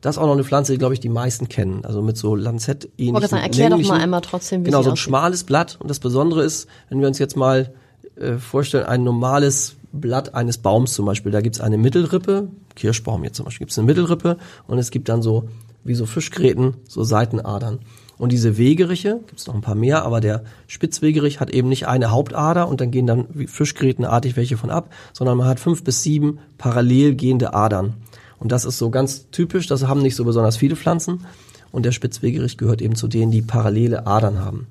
[0.00, 1.84] Das ist auch noch eine Pflanze, die, glaube ich, die meisten kennen.
[1.84, 4.90] Also mit so Lanzett Ich wollte sagen, erklär doch mal einmal trotzdem, wie Genau, so
[4.90, 5.04] ein aussieht.
[5.04, 5.76] schmales Blatt.
[5.80, 7.72] Und das Besondere ist, wenn wir uns jetzt mal
[8.16, 13.36] äh, vorstellen, ein normales Blatt eines Baums zum Beispiel, da gibt's eine Mittelrippe, Kirschbaum jetzt
[13.36, 15.48] zum Beispiel, gibt's eine Mittelrippe und es gibt dann so,
[15.84, 17.80] wie so Fischgräten, so Seitenadern.
[18.22, 22.12] Und diese Wegeriche, gibt's noch ein paar mehr, aber der Spitzwegerich hat eben nicht eine
[22.12, 26.04] Hauptader und dann gehen dann wie Fischgrätenartig welche von ab, sondern man hat fünf bis
[26.04, 27.94] sieben parallel gehende Adern.
[28.38, 31.26] Und das ist so ganz typisch, das haben nicht so besonders viele Pflanzen.
[31.72, 34.68] Und der Spitzwegerich gehört eben zu denen, die parallele Adern haben.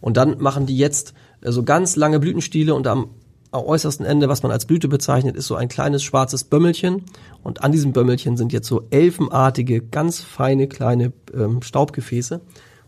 [0.00, 1.12] Und dann machen die jetzt
[1.42, 3.10] äh, so ganz lange Blütenstiele und am
[3.52, 7.02] äußersten Ende, was man als Blüte bezeichnet, ist so ein kleines schwarzes Bömmelchen.
[7.42, 12.40] Und an diesem Bömmelchen sind jetzt so elfenartige, ganz feine kleine ähm, Staubgefäße.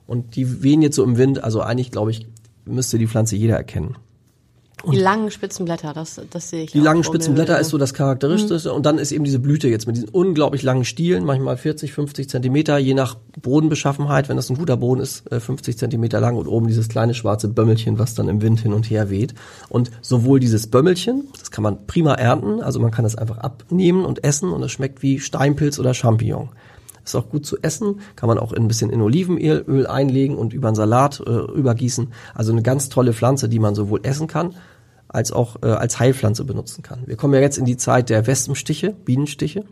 [0.07, 1.42] Und die wehen jetzt so im Wind.
[1.42, 2.27] Also eigentlich, glaube ich,
[2.64, 3.97] müsste die Pflanze jeder erkennen.
[4.92, 6.73] Die langen spitzen Blätter, das, das sehe ich.
[6.73, 7.35] Die langen spitzen.
[7.35, 10.62] Blätter ist so das Charakteristische und dann ist eben diese Blüte jetzt mit diesen unglaublich
[10.62, 15.31] langen Stielen, manchmal 40, 50 Zentimeter, je nach Bodenbeschaffenheit, wenn das ein guter Boden ist,
[15.33, 18.73] äh, 50 Zentimeter lang und oben dieses kleine schwarze Bömmelchen, was dann im Wind hin
[18.73, 19.35] und her weht.
[19.69, 24.05] Und sowohl dieses Bömmelchen, das kann man prima ernten, also man kann das einfach abnehmen
[24.05, 26.51] und essen und es schmeckt wie Steinpilz oder Champignon.
[27.07, 30.53] Ist auch gut zu essen, kann man auch ein bisschen in Olivenöl Öl einlegen und
[30.53, 32.09] über einen Salat äh, übergießen.
[32.35, 34.57] Also eine ganz tolle Pflanze, die man sowohl essen kann,
[35.07, 37.05] als auch äh, als Heilpflanze benutzen kann.
[37.07, 39.64] Wir kommen ja jetzt in die Zeit der Wespenstiche, Bienenstiche.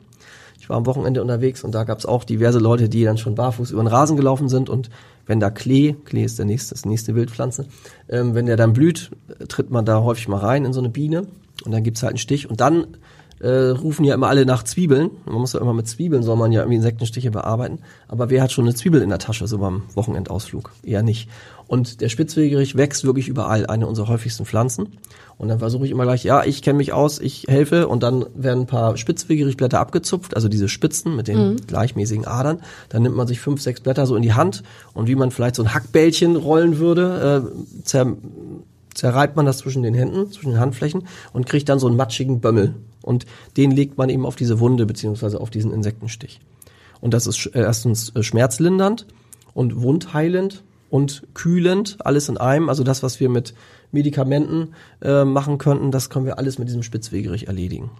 [0.61, 3.35] Ich war am Wochenende unterwegs und da gab es auch diverse Leute, die dann schon
[3.35, 4.89] barfuß über den Rasen gelaufen sind und
[5.27, 7.67] wenn da Klee, Klee ist der nächste, das nächste Wildpflanze,
[8.09, 10.89] ähm, wenn der dann blüht, äh, tritt man da häufig mal rein in so eine
[10.89, 11.27] Biene
[11.65, 12.97] und dann gibt's halt einen Stich und dann
[13.45, 15.11] äh, rufen ja immer alle nach Zwiebeln.
[15.27, 17.81] Man muss ja immer mit Zwiebeln soll man ja irgendwie Insektenstiche bearbeiten.
[18.09, 20.73] Aber wer hat schon eine Zwiebel in der Tasche, so beim Wochenendausflug?
[20.83, 21.29] Eher nicht.
[21.67, 24.99] Und der Spitzwegerich wächst wirklich überall, eine unserer häufigsten Pflanzen.
[25.37, 27.87] Und dann versuche ich immer gleich, ja, ich kenne mich aus, ich helfe.
[27.89, 32.61] Und dann werden ein paar Spitzwegerichblätter abgezupft, also diese Spitzen mit den gleichmäßigen Adern.
[32.89, 34.63] Dann nimmt man sich fünf, sechs Blätter so in die Hand
[34.95, 38.17] und wie man vielleicht so ein Hackbällchen rollen würde, äh, zer
[38.95, 42.41] zerreibt man das zwischen den Händen, zwischen den Handflächen und kriegt dann so einen matschigen
[42.41, 42.77] Bömmel.
[43.05, 46.41] Und den legt man eben auf diese Wunde beziehungsweise auf diesen Insektenstich.
[47.01, 49.07] Und das ist äh, erstens äh, schmerzlindernd
[49.53, 52.69] und wundheilend und kühlend, alles in einem.
[52.69, 53.55] Also das, was wir mit
[53.93, 57.91] Medikamenten äh, machen könnten, das können wir alles mit diesem Spitzwegerich erledigen.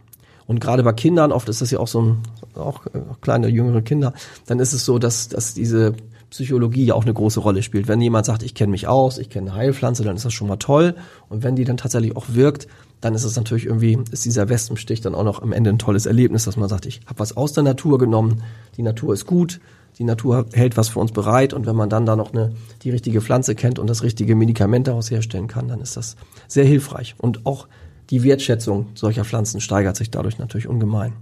[0.47, 2.19] Und gerade bei Kindern, oft ist das ja auch so ein,
[2.55, 4.13] auch äh, kleine, jüngere Kinder,
[4.47, 5.95] dann ist es so, dass, dass diese
[6.31, 7.89] Psychologie ja auch eine große Rolle spielt.
[7.89, 10.49] Wenn jemand sagt, ich kenne mich aus, ich kenne eine Heilpflanze, dann ist das schon
[10.49, 10.95] mal toll.
[11.29, 12.67] Und wenn die dann tatsächlich auch wirkt,
[13.05, 16.07] dann ist es natürlich irgendwie, ist dieser Wespenstich dann auch noch am Ende ein tolles
[16.07, 18.43] Erlebnis, dass man sagt, ich habe was aus der Natur genommen,
[18.77, 19.61] die Natur ist gut,
[19.99, 22.91] die Natur hält was für uns bereit und wenn man dann da noch eine, die
[22.91, 26.17] richtige Pflanze kennt und das richtige Medikament daraus herstellen kann, dann ist das
[26.49, 27.15] sehr hilfreich.
[27.19, 27.69] Und auch
[28.11, 31.13] die Wertschätzung solcher Pflanzen steigert sich dadurch natürlich ungemein.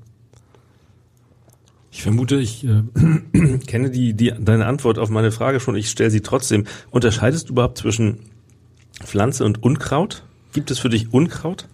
[1.91, 5.77] Ich vermute, ich äh, kenne die, die, deine Antwort auf meine Frage schon.
[5.77, 6.65] Ich stelle sie trotzdem.
[6.91, 8.21] Unterscheidest du überhaupt zwischen
[9.05, 10.25] Pflanze und Unkraut?
[10.53, 11.69] Gibt es für dich Unkraut?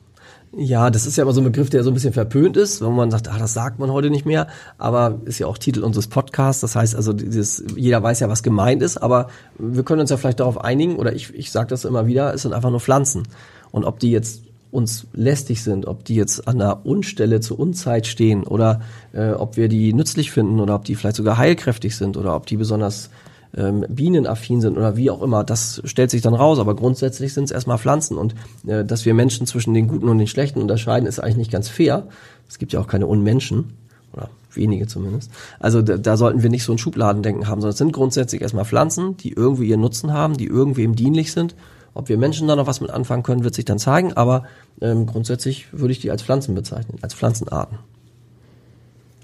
[0.56, 2.94] Ja, das ist ja immer so ein Begriff, der so ein bisschen verpönt ist, wenn
[2.94, 6.06] man sagt, ah, das sagt man heute nicht mehr, aber ist ja auch Titel unseres
[6.06, 10.10] Podcasts, das heißt also, dieses, jeder weiß ja, was gemeint ist, aber wir können uns
[10.10, 12.80] ja vielleicht darauf einigen, oder ich, ich sage das immer wieder, es sind einfach nur
[12.80, 13.24] Pflanzen.
[13.70, 18.06] Und ob die jetzt uns lästig sind, ob die jetzt an der Unstelle zur Unzeit
[18.06, 18.80] stehen oder
[19.12, 22.46] äh, ob wir die nützlich finden oder ob die vielleicht sogar heilkräftig sind oder ob
[22.46, 23.10] die besonders
[23.56, 26.58] ähm, bienenaffin sind oder wie auch immer, das stellt sich dann raus.
[26.58, 28.34] Aber grundsätzlich sind es erstmal Pflanzen und
[28.66, 31.68] äh, dass wir Menschen zwischen den Guten und den Schlechten unterscheiden, ist eigentlich nicht ganz
[31.68, 32.06] fair.
[32.48, 33.72] Es gibt ja auch keine Unmenschen
[34.12, 35.30] oder wenige zumindest.
[35.60, 38.64] Also da, da sollten wir nicht so ein Schubladendenken haben, sondern es sind grundsätzlich erstmal
[38.64, 41.54] Pflanzen, die irgendwie ihren Nutzen haben, die irgendwem dienlich sind
[41.98, 44.44] ob wir Menschen da noch was mit anfangen können, wird sich dann zeigen, aber
[44.80, 47.78] ähm, grundsätzlich würde ich die als Pflanzen bezeichnen, als Pflanzenarten.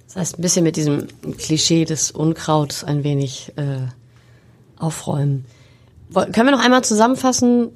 [0.09, 1.07] Das heißt, ein bisschen mit diesem
[1.39, 3.87] Klischee des Unkrauts ein wenig äh,
[4.85, 5.45] aufräumen.
[6.15, 7.71] Können wir noch einmal zusammenfassen,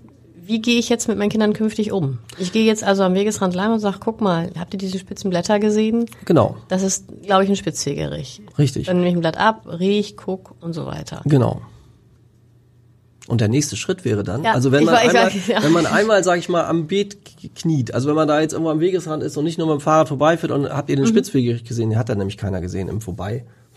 [0.44, 2.18] wie gehe ich jetzt mit meinen Kindern künftig um?
[2.38, 5.28] Ich gehe jetzt also am Wegesrand lang und sage, guck mal, habt ihr diese spitzen
[5.30, 6.06] Blätter gesehen?
[6.24, 6.56] Genau.
[6.68, 8.40] Das ist, glaube ich, ein Spitzwegerich.
[8.58, 8.86] Richtig.
[8.86, 11.20] Dann nehme ich ein Blatt ab, riech, guck und so weiter.
[11.24, 11.60] Genau.
[13.26, 15.62] Und der nächste Schritt wäre dann, Ja, also wenn man war- einmal, war- ja.
[15.62, 17.18] wenn man einmal, sag ich mal, am Beet
[17.54, 19.80] kniet, also wenn man da jetzt irgendwo am Wegesrand ist und nicht nur mit dem
[19.82, 21.02] Fahrrad vorbeifährt und habt ihr Mhm.
[21.02, 23.02] den Spitzwegerich gesehen, den hat da nämlich keiner gesehen im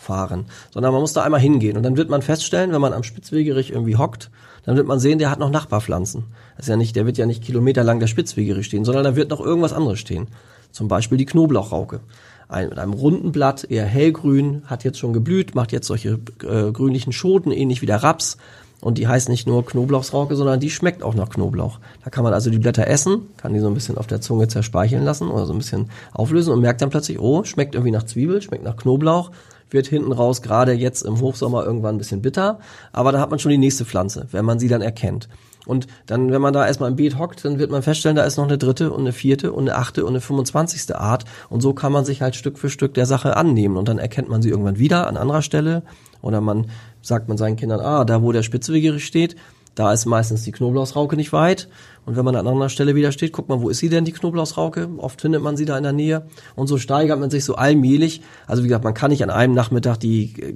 [0.02, 3.04] Vorbeifahren, sondern man muss da einmal hingehen und dann wird man feststellen, wenn man am
[3.04, 4.30] Spitzwegerich irgendwie hockt,
[4.66, 6.26] dann wird man sehen, der hat noch Nachbarpflanzen.
[6.56, 9.30] Das ist ja nicht, der wird ja nicht kilometerlang der Spitzwegerich stehen, sondern da wird
[9.30, 10.28] noch irgendwas anderes stehen.
[10.72, 12.02] Zum Beispiel die Knoblauchrauke.
[12.48, 16.72] Ein, mit einem runden Blatt, eher hellgrün, hat jetzt schon geblüht, macht jetzt solche äh,
[16.72, 18.38] grünlichen Schoten, ähnlich wie der Raps.
[18.82, 21.80] Und die heißt nicht nur Knoblauchsrauke, sondern die schmeckt auch nach Knoblauch.
[22.04, 24.48] Da kann man also die Blätter essen, kann die so ein bisschen auf der Zunge
[24.48, 28.04] zerspeicheln lassen oder so ein bisschen auflösen und merkt dann plötzlich, oh, schmeckt irgendwie nach
[28.04, 29.32] Zwiebel, schmeckt nach Knoblauch,
[29.72, 32.60] wird hinten raus gerade jetzt im Hochsommer irgendwann ein bisschen bitter,
[32.92, 35.28] aber da hat man schon die nächste Pflanze, wenn man sie dann erkennt.
[35.66, 38.38] Und dann, wenn man da erstmal im Beet hockt, dann wird man feststellen, da ist
[38.38, 40.96] noch eine dritte und eine vierte und eine achte und eine 25.
[40.96, 41.26] Art.
[41.50, 43.78] Und so kann man sich halt Stück für Stück der Sache annehmen.
[43.78, 45.84] Und dann erkennt man sie irgendwann wieder an anderer Stelle.
[46.22, 46.68] Oder man
[47.02, 49.36] sagt man seinen Kindern, ah, da wo der Spitzwegerich steht,
[49.76, 51.70] da ist meistens die Knoblauchsrauke nicht weit.
[52.06, 54.12] Und wenn man an anderer Stelle wieder steht, guckt man, wo ist sie denn, die
[54.12, 54.90] Knoblauchsrauke?
[54.98, 56.28] Oft findet man sie da in der Nähe.
[56.56, 58.22] Und so steigert man sich so allmählich.
[58.48, 60.56] Also wie gesagt, man kann nicht an einem Nachmittag die äh,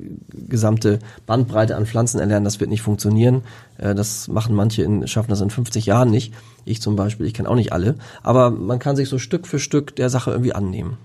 [0.50, 2.46] gesamte Bandbreite an Pflanzen erlernen.
[2.46, 3.44] Das wird nicht funktionieren.
[3.78, 6.34] Äh, das machen manche, in, schaffen das in 50 Jahren nicht.
[6.66, 7.96] Ich zum Beispiel, ich kenne auch nicht alle.
[8.22, 10.98] Aber man kann sich so Stück für Stück der Sache irgendwie annehmen.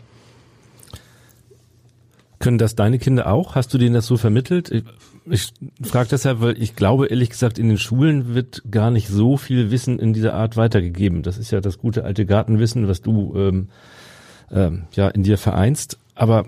[2.41, 3.55] Können das deine Kinder auch?
[3.55, 4.71] Hast du denen das so vermittelt?
[5.27, 5.53] Ich,
[5.83, 9.71] frage deshalb, weil ich glaube, ehrlich gesagt, in den Schulen wird gar nicht so viel
[9.71, 11.23] Wissen in dieser Art weitergegeben.
[11.23, 13.69] Das ist ja das gute alte Gartenwissen, was du ähm,
[14.51, 15.99] ähm, ja in dir vereinst.
[16.15, 16.47] Aber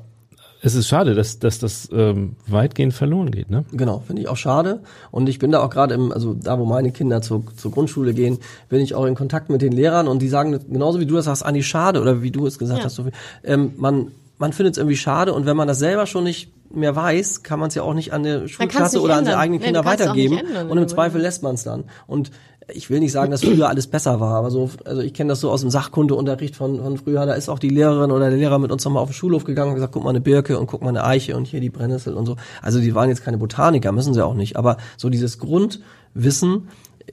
[0.65, 3.65] es ist schade, dass, dass das ähm, weitgehend verloren geht, ne?
[3.73, 4.81] Genau, finde ich auch schade.
[5.11, 8.15] Und ich bin da auch gerade im, also da, wo meine Kinder zur, zur Grundschule
[8.15, 11.17] gehen, bin ich auch in Kontakt mit den Lehrern und die sagen, genauso wie du
[11.17, 12.85] das sagst, Andi, schade, oder wie du es gesagt Ja.
[12.85, 13.11] hast, Sophie,
[13.43, 16.97] ähm, man, man findet es irgendwie schade und wenn man das selber schon nicht mehr
[16.97, 19.35] weiß, kann man es ja auch nicht an der Schulklasse oder an ändern.
[19.35, 21.85] die eigenen Nee, Kinder weitergeben ändern, und im Zweifel lässt man es dann.
[22.07, 22.31] Und
[22.69, 25.41] ich will nicht sagen, dass früher alles besser war, aber so, also ich kenne das
[25.41, 28.59] so aus dem Sachkundeunterricht von, von früher, da ist auch die Lehrerin oder der Lehrer
[28.59, 30.83] mit uns nochmal auf den Schulhof gegangen und gesagt, guck mal eine Birke und guck
[30.83, 32.37] mal eine Eiche und hier die Brennnessel und so.
[32.63, 36.69] Also die waren jetzt keine Botaniker, müssen sie auch nicht, aber so dieses Grundwissen,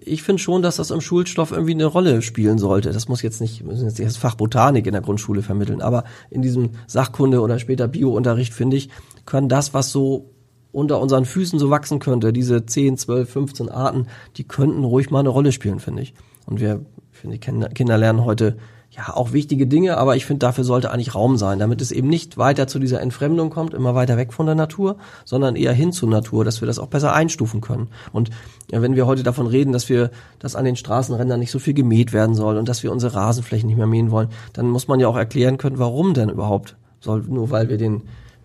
[0.09, 2.91] ich finde schon, dass das im Schulstoff irgendwie eine Rolle spielen sollte.
[2.91, 6.03] Das muss jetzt nicht, müssen jetzt nicht das Fach Botanik in der Grundschule vermitteln, aber
[6.29, 8.89] in diesem Sachkunde oder später Biounterricht, finde ich,
[9.25, 10.31] können das, was so
[10.71, 15.19] unter unseren Füßen so wachsen könnte, diese 10, 12, 15 Arten, die könnten ruhig mal
[15.19, 16.13] eine Rolle spielen, finde ich.
[16.45, 18.57] Und wir, ich finde, Kinder, Kinder lernen heute
[18.99, 22.09] ja auch wichtige Dinge, aber ich finde, dafür sollte eigentlich Raum sein, damit es eben
[22.09, 25.93] nicht weiter zu dieser Entfremdung kommt, immer weiter weg von der Natur, sondern eher hin
[25.93, 27.88] zur Natur, dass wir das auch besser einstufen können.
[28.12, 28.29] Und
[28.69, 31.73] ja, wenn wir heute davon reden, dass wir, dass an den Straßenrändern nicht so viel
[31.73, 34.99] gemäht werden soll und dass wir unsere Rasenflächen nicht mehr mähen wollen, dann muss man
[34.99, 38.01] ja auch erklären können, warum denn überhaupt soll, nur weil wir den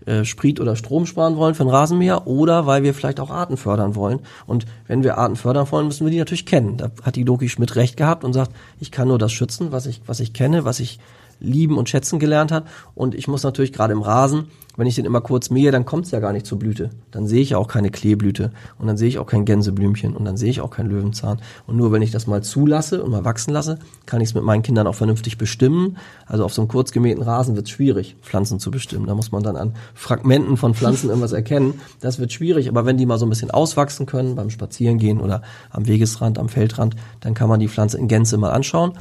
[0.07, 3.57] äh, Sprit oder Strom sparen wollen für ein Rasenmäher oder weil wir vielleicht auch Arten
[3.57, 4.21] fördern wollen.
[4.47, 6.77] Und wenn wir Arten fördern wollen, müssen wir die natürlich kennen.
[6.77, 9.87] Da hat die Doki Schmidt recht gehabt und sagt, ich kann nur das schützen, was
[9.87, 10.99] ich, was ich kenne, was ich
[11.45, 12.65] lieben und schätzen gelernt hat.
[12.95, 16.07] Und ich muss natürlich gerade im Rasen, wenn ich den immer kurz mähe, dann kommt
[16.07, 16.91] es ja gar nicht zur Blüte.
[17.13, 20.37] Dann sehe ich auch keine Kleeblüte und dann sehe ich auch kein Gänseblümchen und dann
[20.37, 21.41] sehe ich auch keinen Löwenzahn.
[21.67, 24.43] Und nur wenn ich das mal zulasse und mal wachsen lasse, kann ich es mit
[24.43, 25.97] meinen Kindern auch vernünftig bestimmen.
[26.27, 29.07] Also auf so einem kurz gemähten Rasen wird es schwierig, Pflanzen zu bestimmen.
[29.07, 31.81] Da muss man dann an Fragmenten von Pflanzen irgendwas erkennen.
[32.01, 35.43] Das wird schwierig, aber wenn die mal so ein bisschen auswachsen können beim Spazierengehen oder
[35.71, 38.95] am Wegesrand, am Feldrand, dann kann man die Pflanze in Gänze mal anschauen.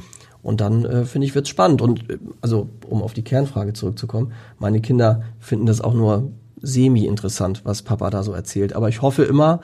[0.44, 1.80] Und dann äh, finde ich wird's spannend.
[1.80, 6.30] Und äh, also um auf die Kernfrage zurückzukommen, meine Kinder finden das auch nur
[6.60, 8.76] semi-interessant, was Papa da so erzählt.
[8.76, 9.60] Aber ich hoffe immer,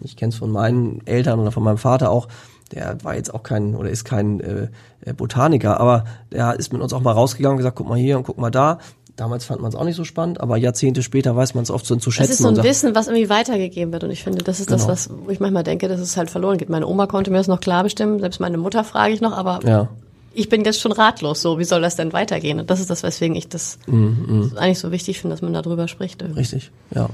[0.00, 2.26] ich kenne es von meinen Eltern oder von meinem Vater auch,
[2.72, 4.68] der war jetzt auch kein oder ist kein äh,
[5.02, 8.16] äh Botaniker, aber der ist mit uns auch mal rausgegangen und gesagt, guck mal hier
[8.16, 8.78] und guck mal da.
[9.14, 11.86] Damals fand man es auch nicht so spannend, aber Jahrzehnte später weiß man es oft
[11.86, 12.30] so zu schätzen.
[12.30, 14.02] Das ist so ein Wissen, was irgendwie weitergegeben wird.
[14.02, 14.84] Und ich finde, das ist genau.
[14.84, 16.68] das, was, wo ich manchmal denke, dass es halt verloren geht.
[16.68, 19.60] Meine Oma konnte mir das noch klar bestimmen, selbst meine Mutter frage ich noch, aber
[19.64, 19.88] ja
[20.34, 22.60] ich bin jetzt schon ratlos, so, wie soll das denn weitergehen?
[22.60, 24.52] Und das ist das, weswegen ich das mm, mm.
[24.56, 26.22] eigentlich so wichtig finde, dass man darüber spricht.
[26.22, 26.40] Irgendwie.
[26.40, 27.08] Richtig, ja.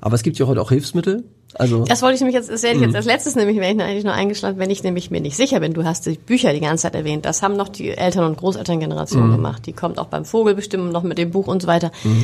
[0.00, 1.24] Aber es gibt ja heute auch Hilfsmittel.
[1.54, 2.96] Also das wollte ich nämlich jetzt, das werde ich jetzt mm.
[2.96, 5.74] als letztes nämlich, wenn ich eigentlich nur eingeschlagen, wenn ich nämlich mir nicht sicher bin,
[5.74, 9.28] du hast die Bücher die ganze Zeit erwähnt, das haben noch die Eltern- und Großelterngeneration
[9.28, 9.32] mm.
[9.32, 9.66] gemacht.
[9.66, 11.90] Die kommt auch beim Vogelbestimmen noch mit dem Buch und so weiter.
[12.04, 12.22] Mm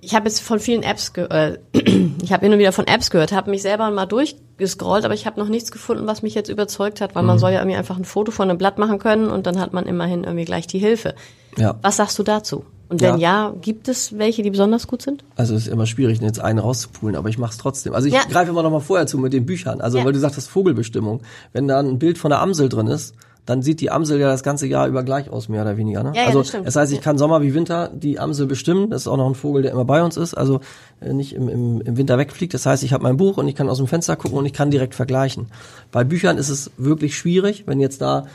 [0.00, 3.32] ich habe jetzt von vielen Apps, äh, ich habe hin und wieder von Apps gehört,
[3.32, 7.00] habe mich selber mal durchgescrollt, aber ich habe noch nichts gefunden, was mich jetzt überzeugt
[7.00, 7.28] hat, weil mhm.
[7.28, 9.72] man soll ja irgendwie einfach ein Foto von einem Blatt machen können und dann hat
[9.72, 11.14] man immerhin irgendwie gleich die Hilfe.
[11.56, 11.78] Ja.
[11.82, 12.64] Was sagst du dazu?
[12.88, 13.46] Und wenn ja.
[13.50, 15.22] ja, gibt es welche, die besonders gut sind?
[15.36, 17.94] Also es ist immer schwierig, jetzt einen rauszupulen, aber ich mache es trotzdem.
[17.94, 18.22] Also ich ja.
[18.28, 19.80] greife immer noch mal vorher zu mit den Büchern.
[19.80, 20.04] Also ja.
[20.04, 21.20] weil du sagtest Vogelbestimmung.
[21.52, 23.14] Wenn da ein Bild von der Amsel drin ist,
[23.50, 26.04] dann sieht die Amsel ja das ganze Jahr über gleich aus, mehr oder weniger.
[26.04, 26.12] Ne?
[26.14, 28.90] Ja, also das, das heißt, ich kann Sommer wie Winter die Amsel bestimmen.
[28.90, 30.60] Das ist auch noch ein Vogel, der immer bei uns ist, also
[31.00, 32.54] äh, nicht im, im, im Winter wegfliegt.
[32.54, 34.52] Das heißt, ich habe mein Buch und ich kann aus dem Fenster gucken und ich
[34.52, 35.48] kann direkt vergleichen.
[35.90, 38.26] Bei Büchern ist es wirklich schwierig, wenn jetzt da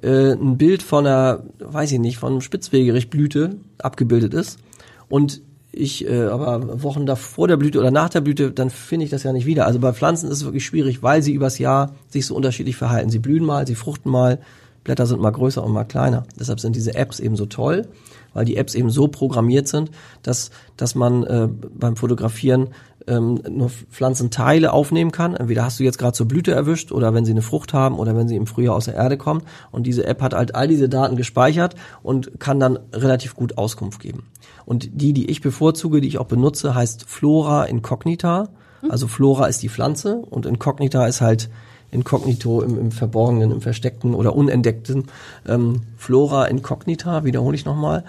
[0.00, 4.60] äh, ein Bild von einer, weiß ich nicht, von Spitzwegerich-Blüte abgebildet ist
[5.08, 9.10] und ich äh, aber Wochen davor der Blüte oder nach der Blüte, dann finde ich
[9.10, 9.66] das ja nicht wieder.
[9.66, 13.10] Also bei Pflanzen ist es wirklich schwierig, weil sie übers Jahr sich so unterschiedlich verhalten.
[13.10, 14.38] Sie blühen mal, sie fruchten mal,
[14.84, 16.24] Blätter sind mal größer und mal kleiner.
[16.38, 17.86] Deshalb sind diese Apps eben so toll,
[18.34, 19.90] weil die Apps eben so programmiert sind,
[20.22, 22.68] dass, dass man äh, beim Fotografieren
[23.06, 25.34] ähm, nur Pflanzenteile aufnehmen kann.
[25.34, 28.16] Entweder hast du jetzt gerade zur Blüte erwischt oder wenn sie eine Frucht haben oder
[28.16, 29.42] wenn sie im Frühjahr aus der Erde kommen.
[29.70, 34.00] Und diese App hat halt all diese Daten gespeichert und kann dann relativ gut Auskunft
[34.00, 34.24] geben.
[34.64, 38.48] Und die, die ich bevorzuge, die ich auch benutze, heißt Flora Incognita.
[38.88, 41.50] Also Flora ist die Pflanze und Incognita ist halt
[41.92, 45.04] Inkognito im, im Verborgenen, im Versteckten oder Unentdeckten.
[45.46, 48.04] Ähm, Flora Incognita, wiederhole ich nochmal,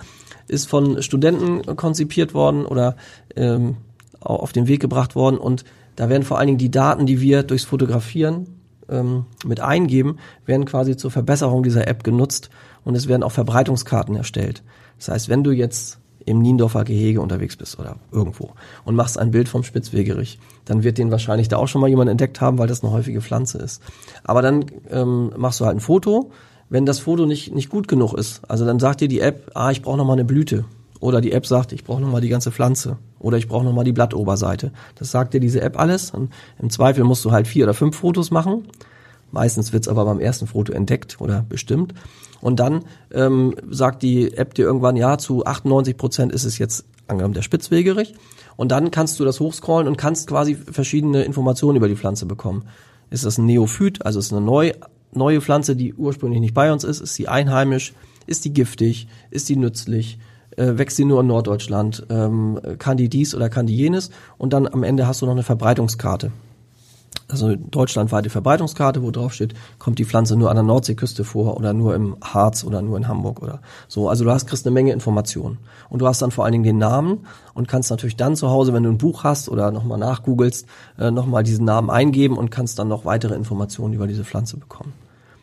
[0.47, 2.95] ist von Studenten konzipiert worden oder
[3.35, 3.77] ähm,
[4.19, 5.63] auf den Weg gebracht worden und
[5.95, 8.47] da werden vor allen Dingen die Daten, die wir durchs Fotografieren
[8.89, 12.49] ähm, mit eingeben, werden quasi zur Verbesserung dieser App genutzt
[12.83, 14.63] und es werden auch Verbreitungskarten erstellt.
[14.97, 18.51] Das heißt, wenn du jetzt im Niendorfer Gehege unterwegs bist oder irgendwo
[18.85, 22.09] und machst ein Bild vom Spitzwegerich, dann wird den wahrscheinlich da auch schon mal jemand
[22.09, 23.81] entdeckt haben, weil das eine häufige Pflanze ist.
[24.23, 26.31] Aber dann ähm, machst du halt ein Foto.
[26.69, 29.69] Wenn das Foto nicht, nicht gut genug ist, also dann sagt dir die App, ah,
[29.71, 30.65] ich brauche noch mal eine Blüte.
[30.99, 32.97] Oder die App sagt, ich brauche noch mal die ganze Pflanze.
[33.19, 34.71] Oder ich brauche noch mal die Blattoberseite.
[34.95, 36.11] Das sagt dir diese App alles.
[36.11, 38.69] Und Im Zweifel musst du halt vier oder fünf Fotos machen.
[39.29, 41.93] Meistens wird's aber beim ersten Foto entdeckt oder bestimmt.
[42.43, 46.83] Und dann ähm, sagt die App dir irgendwann, ja, zu 98 Prozent ist es jetzt
[47.07, 48.15] angenommen der Spitzwegerich.
[48.57, 52.65] Und dann kannst du das hochscrollen und kannst quasi verschiedene Informationen über die Pflanze bekommen.
[53.09, 54.73] Ist das ein Neophyt, also ist eine neu,
[55.13, 56.99] neue Pflanze, die ursprünglich nicht bei uns ist?
[56.99, 57.93] Ist sie einheimisch?
[58.27, 59.07] Ist die giftig?
[59.31, 60.19] Ist die nützlich?
[60.57, 62.05] Äh, wächst sie nur in Norddeutschland?
[62.09, 64.09] Ähm, kann die dies oder kann die jenes?
[64.37, 66.33] Und dann am Ende hast du noch eine Verbreitungskarte
[67.27, 71.73] also deutschlandweite Verbreitungskarte, wo drauf steht, kommt die Pflanze nur an der Nordseeküste vor oder
[71.73, 74.09] nur im Harz oder nur in Hamburg oder so.
[74.09, 75.57] Also du hast, kriegst eine Menge Informationen.
[75.89, 78.73] Und du hast dann vor allen Dingen den Namen und kannst natürlich dann zu Hause,
[78.73, 82.79] wenn du ein Buch hast oder nochmal nachgoogelst, äh, nochmal diesen Namen eingeben und kannst
[82.79, 84.93] dann noch weitere Informationen über diese Pflanze bekommen.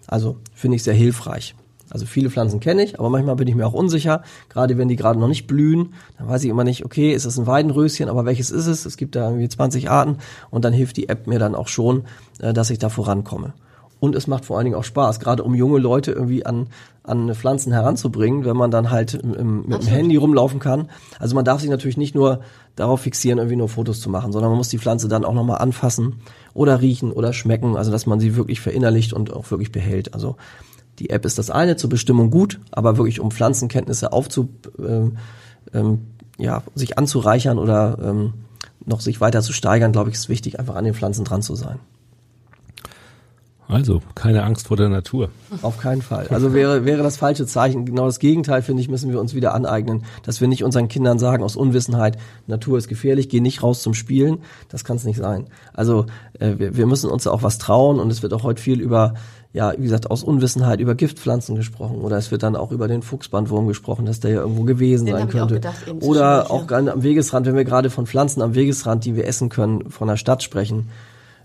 [0.07, 1.55] Also finde ich sehr hilfreich.
[1.90, 4.96] Also viele Pflanzen kenne ich, aber manchmal bin ich mir auch unsicher, gerade wenn die
[4.96, 8.24] gerade noch nicht blühen, dann weiß ich immer nicht, okay, ist es ein Weidenröschen, aber
[8.24, 8.87] welches ist es?
[8.87, 10.18] Es gibt da irgendwie 20 Arten
[10.50, 12.05] und dann hilft die App mir dann auch schon,
[12.38, 13.55] äh, dass ich da vorankomme.
[14.00, 16.68] Und es macht vor allen Dingen auch Spaß, gerade um junge Leute irgendwie an,
[17.05, 20.88] an Pflanzen heranzubringen, wenn man dann halt im, mit dem Handy rumlaufen kann.
[21.18, 22.40] Also man darf sich natürlich nicht nur
[22.76, 25.59] darauf fixieren, irgendwie nur Fotos zu machen, sondern man muss die Pflanze dann auch nochmal
[25.59, 26.22] anfassen
[26.55, 30.14] oder riechen oder schmecken, also dass man sie wirklich verinnerlicht und auch wirklich behält.
[30.14, 30.37] Also
[31.01, 35.17] die App ist das eine, zur Bestimmung gut, aber wirklich um Pflanzenkenntnisse aufzu, ähm,
[35.73, 36.03] ähm,
[36.39, 38.35] ja, sich anzureichern oder ähm,
[38.85, 41.55] noch sich weiter zu steigern, glaube ich, ist wichtig, einfach an den Pflanzen dran zu
[41.55, 41.79] sein.
[43.67, 45.31] Also, keine Angst vor der Natur.
[45.63, 46.27] Auf keinen Fall.
[46.29, 47.87] Also wäre, wäre das falsche Zeichen.
[47.87, 51.21] Genau das Gegenteil, finde ich, müssen wir uns wieder aneignen, dass wir nicht unseren Kindern
[51.21, 54.39] sagen aus Unwissenheit, Natur ist gefährlich, geh nicht raus zum Spielen.
[54.69, 55.47] Das kann es nicht sein.
[55.73, 56.07] Also
[56.41, 59.15] äh, wir, wir müssen uns auch was trauen und es wird auch heute viel über,
[59.53, 63.03] ja, wie gesagt, aus Unwissenheit über Giftpflanzen gesprochen oder es wird dann auch über den
[63.03, 65.55] Fuchsbandwurm gesprochen, dass der ja irgendwo gewesen Den sein ich auch könnte.
[65.55, 69.49] gedacht, oder auch am Wegesrand, wenn wir gerade von Pflanzen am Wegesrand, die wir essen
[69.49, 70.89] können, von der Stadt sprechen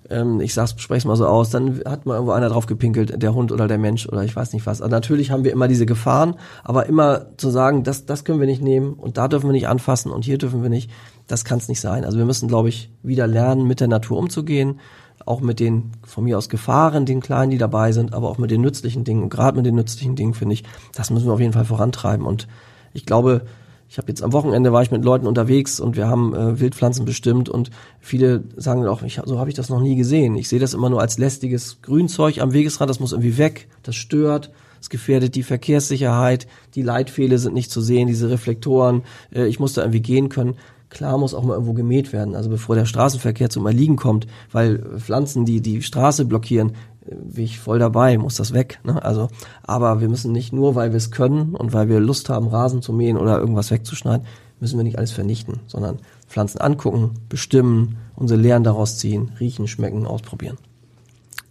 [0.10, 3.22] ähm, ich sag's, spreche es mal so aus, dann hat mal irgendwo einer drauf gepinkelt,
[3.22, 4.82] der Hund oder der Mensch oder ich weiß nicht was.
[4.82, 8.48] Also natürlich haben wir immer diese Gefahren, aber immer zu sagen, das, das können wir
[8.48, 10.91] nicht nehmen und da dürfen wir nicht anfassen und hier dürfen wir nicht,
[11.28, 12.06] das kann es nicht sein.
[12.06, 14.80] Also wir müssen, glaube ich, wieder lernen, mit der Natur umzugehen,
[15.25, 18.51] auch mit den von mir aus Gefahren, den kleinen, die dabei sind, aber auch mit
[18.51, 19.23] den nützlichen Dingen.
[19.23, 22.25] Und gerade mit den nützlichen Dingen finde ich, das müssen wir auf jeden Fall vorantreiben.
[22.25, 22.47] Und
[22.93, 23.45] ich glaube,
[23.89, 27.05] ich habe jetzt am Wochenende war ich mit Leuten unterwegs und wir haben äh, Wildpflanzen
[27.05, 30.35] bestimmt und viele sagen auch, ich, so habe ich das noch nie gesehen.
[30.35, 33.95] Ich sehe das immer nur als lästiges Grünzeug am Wegesrand, das muss irgendwie weg, das
[33.95, 39.59] stört, es gefährdet die Verkehrssicherheit, die Leitpfähle sind nicht zu sehen, diese Reflektoren, äh, ich
[39.59, 40.55] muss da irgendwie gehen können.
[40.95, 44.79] Klar muss auch mal irgendwo gemäht werden, also bevor der Straßenverkehr zum Erliegen kommt, weil
[44.97, 46.71] Pflanzen, die die Straße blockieren,
[47.05, 48.79] bin ich voll dabei, muss das weg.
[48.86, 49.03] Ne?
[49.03, 49.27] Also,
[49.63, 52.81] aber wir müssen nicht nur, weil wir es können und weil wir Lust haben, Rasen
[52.81, 54.25] zu mähen oder irgendwas wegzuschneiden,
[54.62, 60.05] müssen wir nicht alles vernichten, sondern Pflanzen angucken, bestimmen, unsere Lehren daraus ziehen, riechen, schmecken,
[60.05, 60.58] ausprobieren.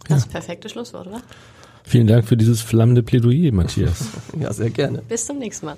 [0.07, 1.21] Das ist perfekte Schlusswort, oder?
[1.83, 4.07] Vielen Dank für dieses flammende Plädoyer, Matthias.
[4.39, 5.03] Ja, sehr gerne.
[5.07, 5.77] Bis zum nächsten Mal.